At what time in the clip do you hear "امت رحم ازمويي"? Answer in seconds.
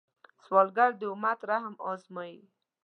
1.13-2.41